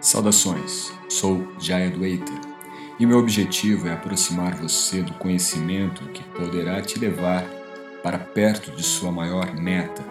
[0.00, 2.32] Saudações, sou Jaya Dueita
[3.00, 7.44] e meu objetivo é aproximar você do conhecimento que poderá te levar
[8.02, 10.04] para perto de sua maior meta,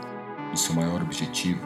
[0.51, 1.61] do seu maior objetivo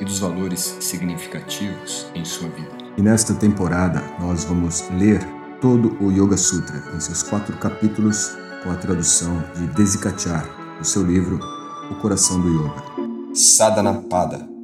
[0.00, 2.70] e dos valores significativos em sua vida.
[2.96, 5.20] E nesta temporada nós vamos ler
[5.60, 8.30] todo o Yoga Sutra em seus quatro capítulos
[8.62, 10.48] com a tradução de Desikachar,
[10.78, 11.40] do seu livro
[11.90, 13.34] O Coração do Yoga.
[13.34, 14.55] Sadhanapada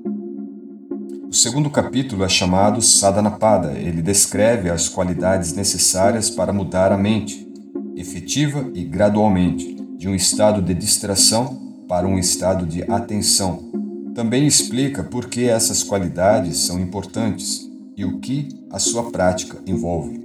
[1.32, 3.72] o segundo capítulo é chamado Sadhanapada.
[3.72, 7.50] Ele descreve as qualidades necessárias para mudar a mente,
[7.96, 13.70] efetiva e gradualmente, de um estado de distração para um estado de atenção.
[14.14, 20.23] Também explica por que essas qualidades são importantes e o que a sua prática envolve.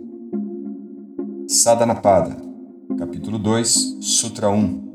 [1.47, 2.35] Sadhanapada,
[2.99, 4.86] capítulo 2, Sutra 1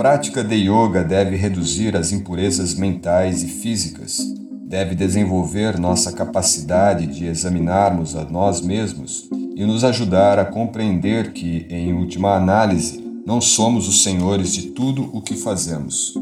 [0.00, 4.18] prática de yoga deve reduzir as impurezas mentais e físicas,
[4.64, 11.66] deve desenvolver nossa capacidade de examinarmos a nós mesmos e nos ajudar a compreender que,
[11.68, 16.14] em última análise, não somos os senhores de tudo o que fazemos.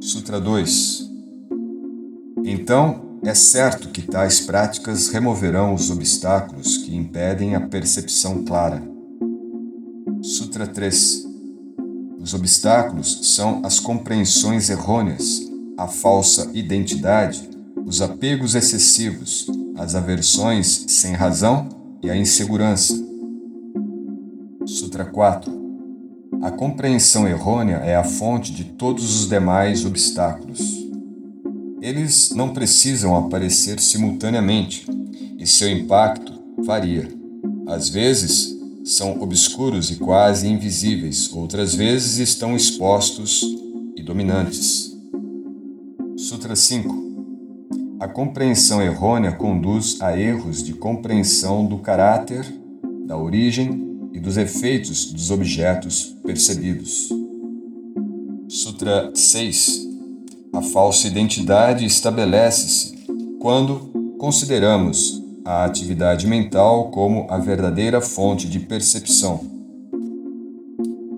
[0.00, 1.06] Sutra 2
[2.46, 8.82] Então, é certo que tais práticas removerão os obstáculos que impedem a percepção clara.
[10.22, 11.29] Sutra 3
[12.20, 15.40] os obstáculos são as compreensões errôneas,
[15.78, 17.48] a falsa identidade,
[17.86, 21.66] os apegos excessivos, as aversões sem razão
[22.02, 22.94] e a insegurança.
[24.66, 25.50] Sutra 4
[26.42, 30.60] A compreensão errônea é a fonte de todos os demais obstáculos.
[31.80, 34.86] Eles não precisam aparecer simultaneamente
[35.38, 37.08] e seu impacto varia.
[37.66, 38.59] Às vezes,
[38.90, 43.44] são obscuros e quase invisíveis, outras vezes estão expostos
[43.94, 44.96] e dominantes.
[46.16, 52.44] Sutra 5 A compreensão errônea conduz a erros de compreensão do caráter,
[53.06, 57.10] da origem e dos efeitos dos objetos percebidos.
[58.48, 59.88] Sutra 6
[60.52, 62.98] A falsa identidade estabelece-se
[63.38, 69.40] quando consideramos a atividade mental como a verdadeira fonte de percepção.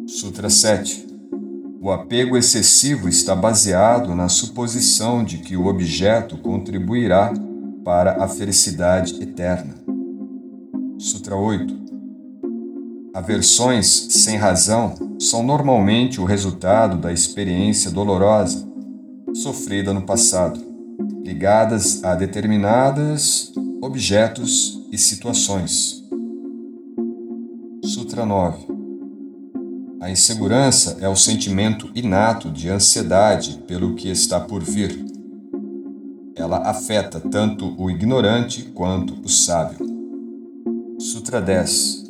[0.07, 1.07] Sutra 7
[1.81, 7.33] O apego excessivo está baseado na suposição de que o objeto contribuirá
[7.85, 9.75] para a felicidade eterna.
[10.99, 11.83] Sutra 8
[13.15, 18.67] Aversões sem razão são normalmente o resultado da experiência dolorosa
[19.35, 20.61] sofrida no passado,
[21.25, 23.53] ligadas a determinadas
[23.83, 26.05] objetos e situações.
[27.85, 28.69] Sutra 9
[30.01, 35.05] A insegurança é o sentimento inato de ansiedade pelo que está por vir.
[36.37, 39.85] Ela afeta tanto o ignorante quanto o sábio.
[41.01, 42.05] Sutra 10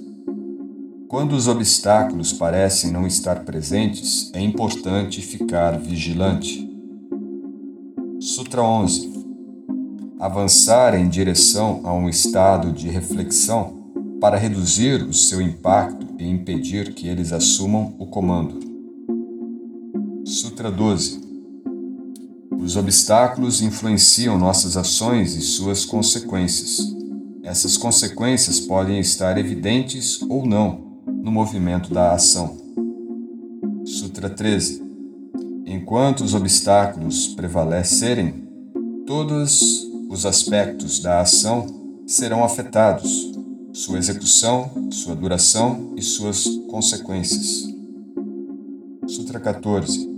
[1.09, 6.71] Quando os obstáculos parecem não estar presentes, é importante ficar vigilante.
[8.21, 9.12] Sutra 11
[10.23, 13.83] avançar em direção a um estado de reflexão
[14.21, 18.61] para reduzir o seu impacto e impedir que eles assumam o comando.
[20.25, 21.21] Sutra 12
[22.57, 26.95] Os obstáculos influenciam nossas ações e suas consequências.
[27.43, 32.59] Essas consequências podem estar evidentes ou não no movimento da ação.
[33.85, 34.81] Sutra 13
[35.67, 38.47] Enquanto os obstáculos prevalecerem,
[39.05, 39.82] todos
[40.13, 41.67] os aspectos da ação
[42.07, 43.33] serão afetados,
[43.73, 47.67] sua execução, sua duração e suas consequências.
[49.07, 50.11] Sutra 14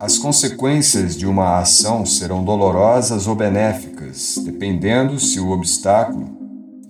[0.00, 6.34] As consequências de uma ação serão dolorosas ou benéficas, dependendo se o obstáculo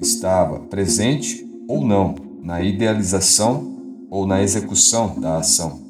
[0.00, 2.14] estava presente ou não
[2.44, 5.80] na idealização ou na execução da ação.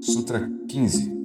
[0.00, 1.21] Sutra 15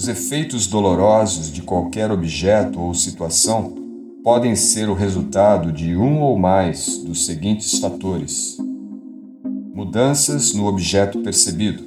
[0.00, 3.74] os efeitos dolorosos de qualquer objeto ou situação
[4.24, 8.56] podem ser o resultado de um ou mais dos seguintes fatores:
[9.74, 11.84] mudanças no objeto percebido,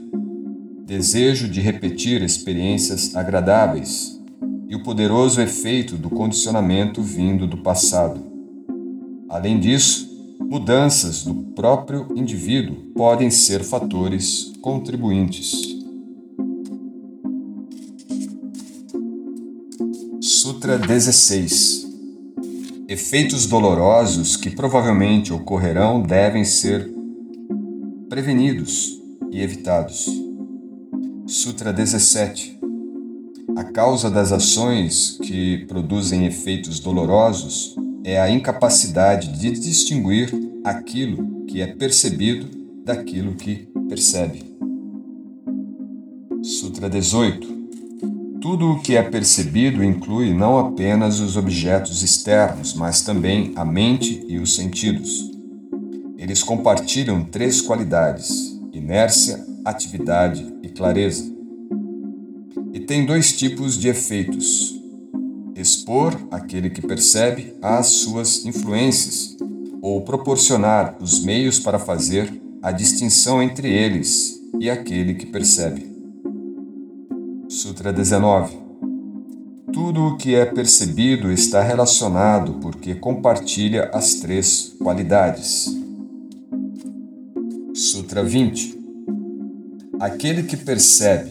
[0.86, 4.22] desejo de repetir experiências agradáveis
[4.70, 8.22] e o poderoso efeito do condicionamento vindo do passado.
[9.28, 15.73] Além disso, mudanças do próprio indivíduo podem ser fatores contribuintes.
[20.64, 21.90] Sutra 16
[22.88, 26.90] Efeitos dolorosos que provavelmente ocorrerão devem ser
[28.08, 28.98] prevenidos
[29.30, 30.08] e evitados.
[31.28, 32.58] Sutra 17
[33.58, 40.32] A causa das ações que produzem efeitos dolorosos é a incapacidade de distinguir
[40.64, 42.48] aquilo que é percebido
[42.86, 44.46] daquilo que percebe.
[46.42, 47.53] Sutra 18
[48.44, 54.22] tudo o que é percebido inclui não apenas os objetos externos, mas também a mente
[54.28, 55.32] e os sentidos.
[56.18, 61.24] Eles compartilham três qualidades: inércia, atividade e clareza.
[62.74, 64.78] E tem dois tipos de efeitos:
[65.56, 69.38] expor aquele que percebe às suas influências,
[69.82, 75.93] ou proporcionar os meios para fazer a distinção entre eles e aquele que percebe.
[77.54, 78.58] Sutra 19.
[79.72, 85.68] Tudo o que é percebido está relacionado porque compartilha as três qualidades.
[87.76, 88.76] Sutra 20.
[90.00, 91.30] Aquele que percebe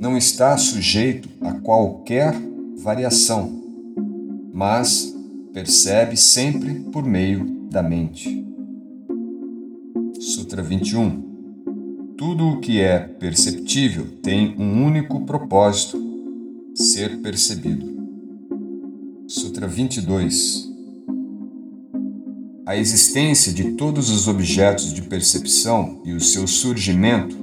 [0.00, 2.32] não está sujeito a qualquer
[2.76, 3.50] variação,
[4.54, 5.12] mas
[5.52, 8.46] percebe sempre por meio da mente.
[10.20, 11.27] Sutra 21.
[12.18, 16.02] Tudo o que é perceptível tem um único propósito:
[16.74, 17.96] ser percebido.
[19.28, 20.68] Sutra 22
[22.66, 27.36] A existência de todos os objetos de percepção e o seu surgimento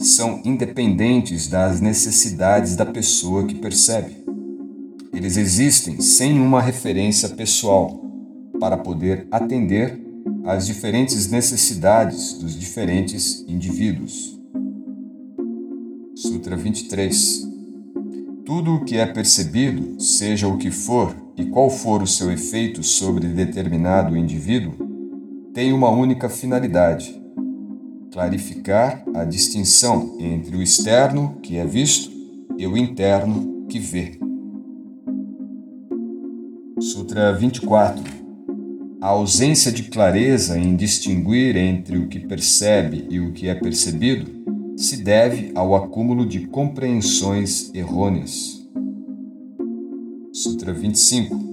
[0.00, 4.24] são independentes das necessidades da pessoa que percebe.
[5.14, 8.04] Eles existem sem uma referência pessoal
[8.58, 10.04] para poder atender
[10.46, 14.38] as diferentes necessidades dos diferentes indivíduos.
[16.14, 17.44] Sutra 23
[18.44, 22.84] Tudo o que é percebido, seja o que for e qual for o seu efeito
[22.84, 24.72] sobre determinado indivíduo,
[25.52, 27.20] tem uma única finalidade:
[28.12, 32.08] clarificar a distinção entre o externo, que é visto,
[32.56, 34.16] e o interno, que vê.
[36.78, 38.15] Sutra 24
[39.00, 44.30] a ausência de clareza em distinguir entre o que percebe e o que é percebido
[44.76, 48.66] se deve ao acúmulo de compreensões errôneas.
[50.32, 51.46] Sutra 25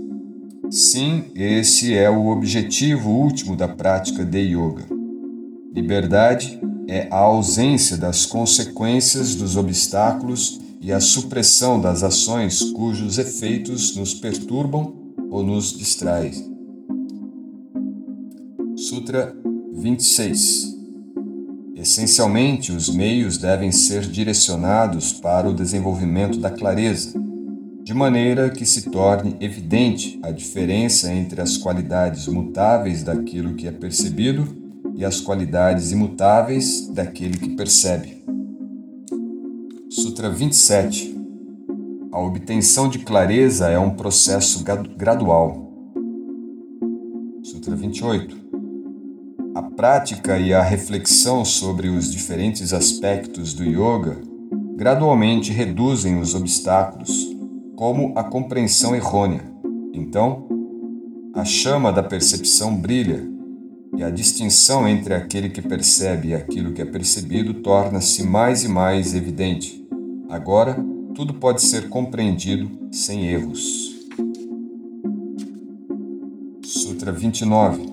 [0.70, 4.86] Sim, esse é o objetivo último da prática de yoga.
[5.74, 13.96] Liberdade é a ausência das consequências dos obstáculos e a supressão das ações cujos efeitos
[13.96, 14.94] nos perturbam
[15.30, 16.53] ou nos distraem.
[19.04, 19.36] Sutra
[19.74, 20.78] 26
[21.76, 27.12] Essencialmente, os meios devem ser direcionados para o desenvolvimento da clareza,
[27.84, 33.74] de maneira que se torne evidente a diferença entre as qualidades mutáveis daquilo que é
[33.74, 34.48] percebido
[34.96, 38.24] e as qualidades imutáveis daquele que percebe.
[39.90, 41.14] Sutra 27
[42.10, 45.70] A obtenção de clareza é um processo gradual.
[47.44, 48.43] Sutra 28
[49.56, 54.18] a prática e a reflexão sobre os diferentes aspectos do yoga
[54.76, 57.36] gradualmente reduzem os obstáculos,
[57.76, 59.44] como a compreensão errônea.
[59.94, 60.48] Então,
[61.36, 63.24] a chama da percepção brilha
[63.96, 68.68] e a distinção entre aquele que percebe e aquilo que é percebido torna-se mais e
[68.68, 69.88] mais evidente.
[70.30, 70.84] Agora,
[71.14, 73.94] tudo pode ser compreendido sem erros.
[76.64, 77.93] Sutra 29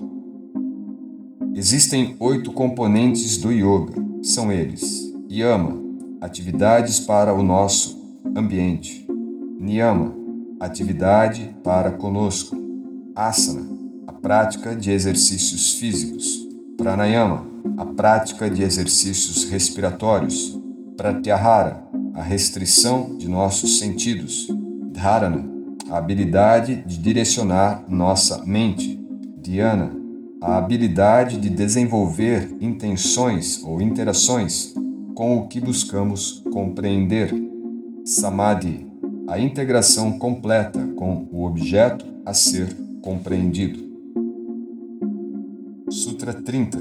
[1.63, 3.93] Existem oito componentes do yoga.
[4.23, 5.79] São eles: yama,
[6.19, 8.01] atividades para o nosso
[8.35, 9.05] ambiente,
[9.59, 10.11] niyama,
[10.59, 12.57] atividade para conosco,
[13.15, 13.67] asana,
[14.07, 17.45] a prática de exercícios físicos, pranayama,
[17.77, 20.59] a prática de exercícios respiratórios,
[20.97, 21.83] pratyahara,
[22.15, 24.47] a restrição de nossos sentidos,
[24.91, 25.47] dharana,
[25.91, 28.99] a habilidade de direcionar nossa mente,
[29.39, 30.00] dhyana,
[30.41, 34.73] a habilidade de desenvolver intenções ou interações
[35.13, 37.31] com o que buscamos compreender.
[38.03, 38.87] Samadhi,
[39.27, 43.79] a integração completa com o objeto a ser compreendido.
[45.89, 46.79] Sutra 30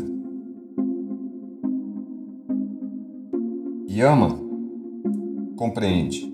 [3.91, 4.39] Yama
[5.57, 6.33] compreende.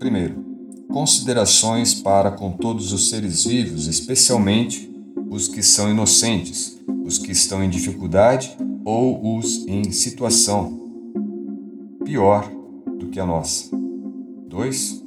[0.00, 0.44] Primeiro,
[0.88, 4.91] considerações para com todos os seres vivos, especialmente
[5.32, 10.78] os que são inocentes, os que estão em dificuldade ou os em situação
[12.04, 12.52] pior
[12.98, 13.74] do que a nossa.
[14.48, 15.02] 2.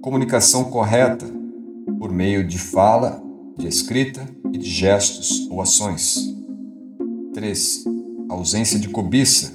[0.00, 1.26] Comunicação correta
[1.98, 3.22] por meio de fala,
[3.58, 6.34] de escrita e de gestos ou ações.
[7.34, 7.84] 3.
[8.30, 9.52] Ausência de cobiça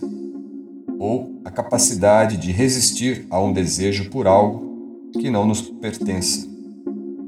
[1.00, 6.48] ou a capacidade de resistir a um desejo por algo que não nos pertença.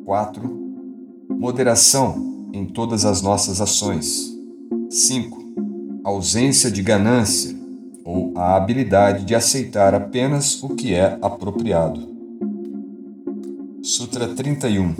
[0.05, 0.56] 4.
[1.39, 4.35] Moderação em todas as nossas ações.
[4.89, 5.37] 5.
[6.03, 7.55] Ausência de ganância
[8.03, 12.09] ou a habilidade de aceitar apenas o que é apropriado.
[13.83, 14.95] Sutra 31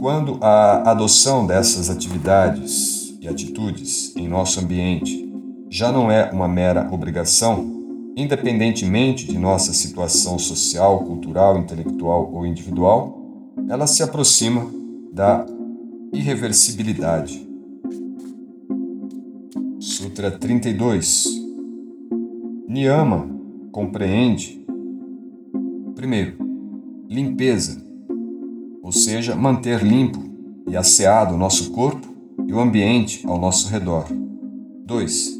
[0.00, 5.30] Quando a adoção dessas atividades e atitudes em nosso ambiente
[5.68, 7.76] já não é uma mera obrigação,
[8.16, 13.25] independentemente de nossa situação social, cultural, intelectual ou individual,
[13.68, 14.70] ela se aproxima
[15.12, 15.46] da
[16.12, 17.46] irreversibilidade.
[19.78, 21.26] Sutra 32
[22.68, 23.28] Niyama
[23.72, 24.64] compreende,
[25.94, 26.36] primeiro,
[27.08, 27.82] limpeza,
[28.82, 30.22] ou seja, manter limpo
[30.68, 32.06] e asseado o nosso corpo
[32.46, 34.06] e o ambiente ao nosso redor.
[34.84, 35.36] 2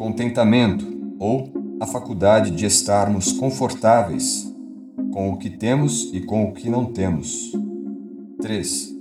[0.00, 0.86] contentamento
[1.18, 4.50] ou a faculdade de estarmos confortáveis
[5.12, 7.52] com o que temos e com o que não temos.
[8.40, 8.94] 3.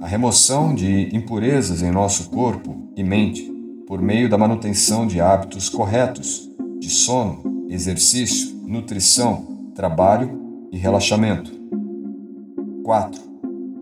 [0.00, 3.42] A remoção de impurezas em nosso corpo e mente
[3.86, 11.50] por meio da manutenção de hábitos corretos de sono, exercício, nutrição, trabalho e relaxamento.
[12.84, 13.20] 4.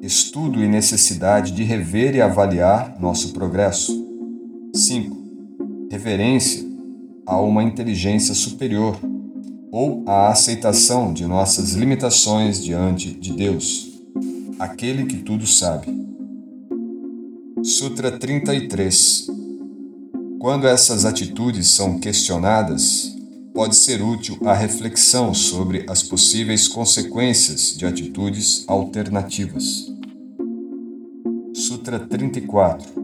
[0.03, 4.07] Estudo e necessidade de rever e avaliar nosso progresso.
[4.75, 5.19] 5
[5.91, 6.67] reverência
[7.27, 8.99] a uma inteligência superior
[9.71, 13.88] ou a aceitação de nossas limitações diante de Deus,
[14.59, 15.87] aquele que tudo sabe.
[17.63, 19.27] Sutra 33
[20.39, 23.15] Quando essas atitudes são questionadas,
[23.55, 29.93] pode ser útil a reflexão sobre as possíveis consequências de atitudes alternativas.
[31.55, 32.99] Sutra 34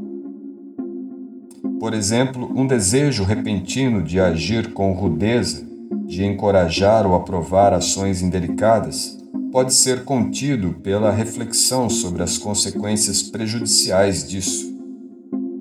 [1.84, 5.66] por exemplo, um desejo repentino de agir com rudeza,
[6.06, 9.18] de encorajar ou aprovar ações indelicadas,
[9.54, 14.76] pode ser contido pela reflexão sobre as consequências prejudiciais disso.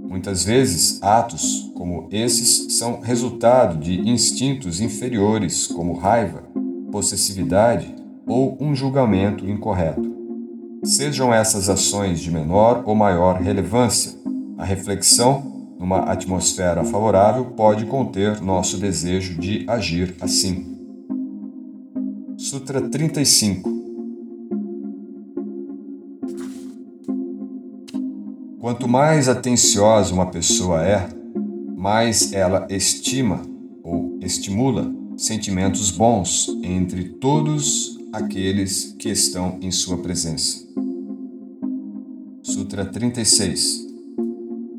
[0.10, 6.42] Muitas vezes, atos como esses são resultado de instintos inferiores, como raiva,
[6.92, 7.94] possessividade
[8.26, 10.12] ou um julgamento incorreto.
[10.84, 14.14] Sejam essas ações de menor ou maior relevância,
[14.58, 20.74] a reflexão numa atmosfera favorável, pode conter nosso desejo de agir assim.
[22.38, 23.73] Sutra 35
[28.64, 31.10] Quanto mais atenciosa uma pessoa é,
[31.76, 33.42] mais ela estima
[33.84, 40.66] ou estimula sentimentos bons entre todos aqueles que estão em sua presença.
[42.42, 43.86] Sutra 36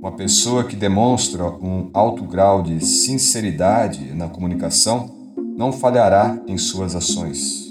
[0.01, 5.15] uma pessoa que demonstra um alto grau de sinceridade na comunicação
[5.59, 7.71] não falhará em suas ações.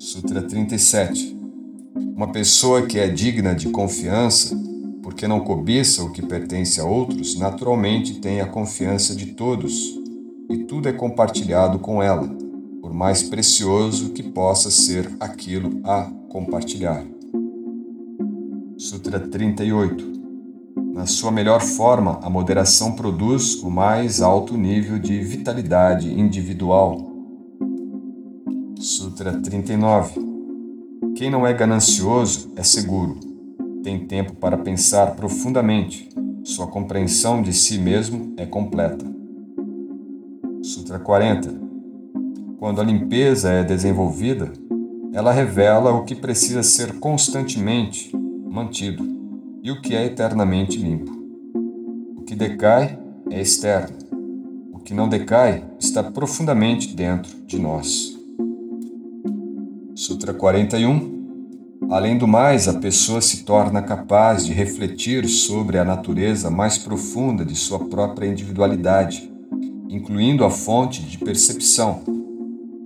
[0.00, 1.41] Sutra 37
[2.14, 4.56] Uma pessoa que é digna de confiança,
[5.02, 9.98] porque não cobiça o que pertence a outros, naturalmente tem a confiança de todos
[10.50, 12.28] e tudo é compartilhado com ela,
[12.80, 17.04] por mais precioso que possa ser aquilo a compartilhar.
[18.76, 20.12] Sutra 38
[20.92, 27.10] na sua melhor forma, a moderação produz o mais alto nível de vitalidade individual.
[28.78, 30.31] Sutra 39
[31.22, 33.16] Quem não é ganancioso é seguro,
[33.84, 36.08] tem tempo para pensar profundamente,
[36.42, 39.06] sua compreensão de si mesmo é completa.
[40.64, 41.48] Sutra 40
[42.58, 44.52] Quando a limpeza é desenvolvida,
[45.12, 48.10] ela revela o que precisa ser constantemente
[48.50, 49.04] mantido
[49.62, 51.12] e o que é eternamente limpo.
[52.16, 52.98] O que decai
[53.30, 53.96] é externo.
[54.72, 58.11] O que não decai está profundamente dentro de nós.
[60.02, 66.50] Sutra 41 Além do mais, a pessoa se torna capaz de refletir sobre a natureza
[66.50, 69.32] mais profunda de sua própria individualidade,
[69.88, 72.02] incluindo a fonte de percepção,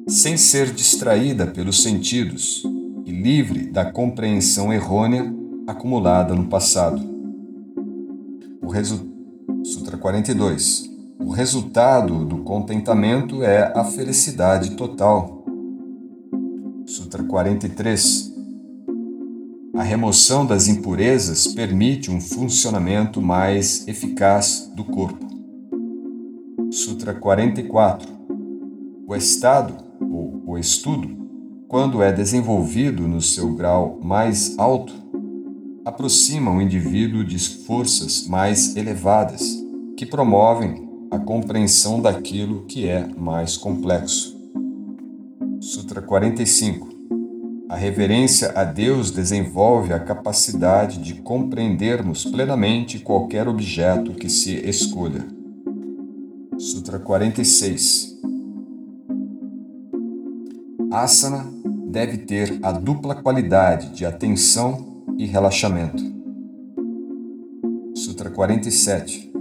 [0.06, 2.62] sem ser distraída pelos sentidos
[3.06, 5.34] e livre da compreensão errônea
[5.66, 7.00] acumulada no passado.
[8.60, 9.08] O resu...
[9.64, 10.90] Sutra 42.
[11.18, 15.35] O resultado do contentamento é a felicidade total.
[17.16, 18.34] Sutra 43.
[19.74, 25.24] A remoção das impurezas permite um funcionamento mais eficaz do corpo.
[26.70, 28.06] Sutra 44.
[29.06, 31.08] O estado, ou o estudo,
[31.66, 34.92] quando é desenvolvido no seu grau mais alto,
[35.86, 39.42] aproxima o indivíduo de forças mais elevadas,
[39.96, 44.36] que promovem a compreensão daquilo que é mais complexo.
[45.60, 46.95] Sutra 45
[47.68, 55.26] A reverência a Deus desenvolve a capacidade de compreendermos plenamente qualquer objeto que se escolha.
[56.56, 58.20] Sutra 46
[60.92, 61.44] Asana
[61.88, 66.04] deve ter a dupla qualidade de atenção e relaxamento.
[67.96, 69.32] Sutra 47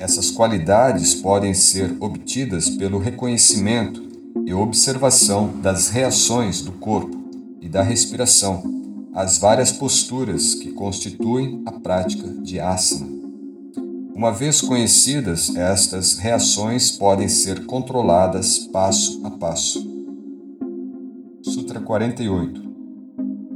[0.00, 4.02] Essas qualidades podem ser obtidas pelo reconhecimento
[4.44, 7.23] e observação das reações do corpo
[7.64, 8.62] e da respiração
[9.14, 13.06] às várias posturas que constituem a prática de asana.
[14.14, 19.82] Uma vez conhecidas, estas reações podem ser controladas passo a passo.
[21.42, 22.62] Sutra 48.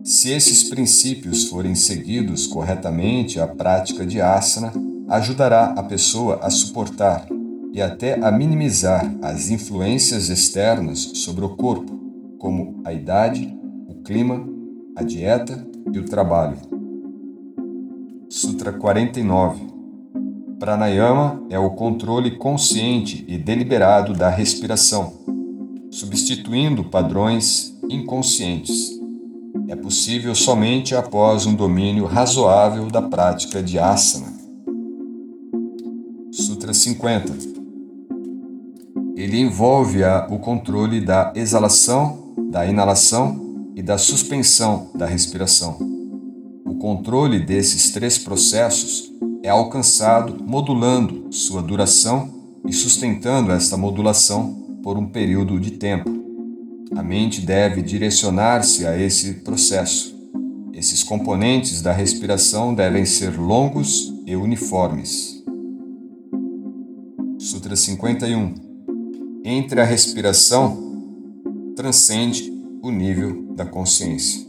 [0.02, 4.72] Se esses princípios forem seguidos corretamente, a prática de asana
[5.08, 7.26] ajudará a pessoa a suportar
[7.74, 11.98] e até a minimizar as influências externas sobre o corpo,
[12.38, 13.58] como a idade,
[13.98, 14.46] o clima,
[14.96, 16.56] a dieta e o trabalho.
[18.28, 19.66] Sutra 49.
[20.58, 25.12] Pranayama é o controle consciente e deliberado da respiração,
[25.90, 28.98] substituindo padrões inconscientes.
[29.68, 34.32] É possível somente após um domínio razoável da prática de asana.
[36.32, 37.58] Sutra 50.
[39.16, 40.00] Ele envolve
[40.30, 43.47] o controle da exalação, da inalação
[43.78, 45.78] e da suspensão da respiração.
[46.64, 54.98] O controle desses três processos é alcançado modulando sua duração e sustentando esta modulação por
[54.98, 56.10] um período de tempo.
[56.96, 60.12] A mente deve direcionar-se a esse processo.
[60.72, 65.40] Esses componentes da respiração devem ser longos e uniformes.
[67.38, 68.54] Sutra 51
[69.44, 70.76] Entre a respiração,
[71.76, 74.46] transcende o nível da consciência.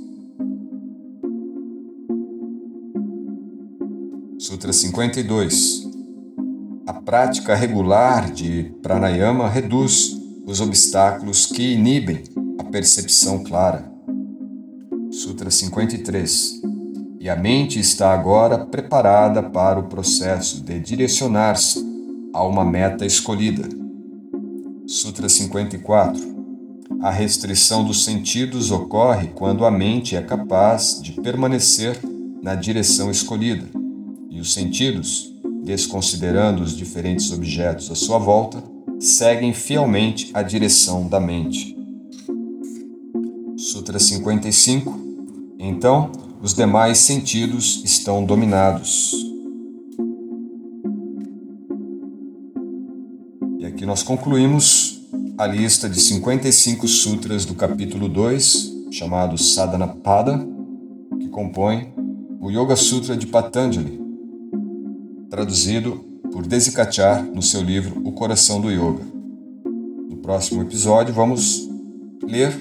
[4.38, 5.90] Sutra 52
[6.88, 12.24] A prática regular de pranayama reduz os obstáculos que inibem
[12.58, 13.92] a percepção clara.
[15.12, 16.62] Sutra 53.
[17.20, 21.86] E a mente está agora preparada para o processo de direcionar-se
[22.34, 23.68] a uma meta escolhida.
[24.88, 26.39] Sutra 54.
[27.02, 31.98] A restrição dos sentidos ocorre quando a mente é capaz de permanecer
[32.42, 33.68] na direção escolhida,
[34.30, 38.62] e os sentidos, desconsiderando os diferentes objetos à sua volta,
[39.00, 41.78] seguem fielmente a direção da mente.
[43.56, 45.00] Sutra 55
[45.58, 49.14] Então, os demais sentidos estão dominados.
[53.58, 54.99] E aqui nós concluímos
[55.40, 60.46] a lista de 55 sutras do capítulo 2, chamado Sadhana Pada,
[61.18, 61.94] que compõe
[62.42, 64.02] o Yoga Sutra de Patanjali,
[65.30, 65.96] traduzido
[66.30, 69.06] por Desikachar no seu livro O Coração do Yoga.
[70.10, 71.70] No próximo episódio, vamos
[72.22, 72.54] ler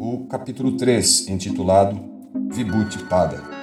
[0.00, 2.00] o capítulo 3, intitulado
[2.50, 3.57] Vibhuti Pada.